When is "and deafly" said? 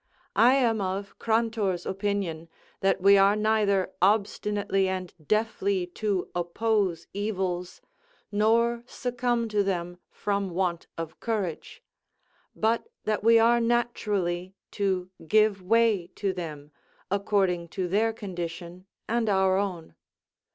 4.89-5.85